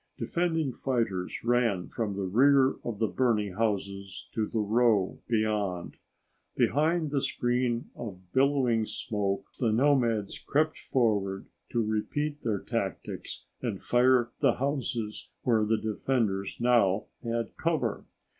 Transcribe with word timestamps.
Defending 0.17 0.73
fighters 0.73 1.43
ran 1.43 1.87
from 1.87 2.15
the 2.15 2.25
rear 2.25 2.71
of 2.83 2.97
the 2.97 3.05
burning 3.05 3.53
houses 3.53 4.27
to 4.33 4.47
the 4.47 4.57
row 4.57 5.19
beyond. 5.27 5.97
Behind 6.57 7.11
the 7.11 7.21
screen 7.21 7.91
of 7.95 8.33
billowing 8.33 8.87
smoke 8.87 9.45
the 9.59 9.71
nomads 9.71 10.39
crept 10.39 10.79
forward 10.79 11.45
to 11.69 11.83
repeat 11.83 12.41
their 12.41 12.61
tactics 12.61 13.45
and 13.61 13.79
fire 13.79 14.31
the 14.39 14.53
houses 14.53 15.29
where 15.43 15.65
the 15.65 15.77
defenders 15.77 16.57
now 16.59 17.05
had 17.23 17.55
cover. 17.55 18.03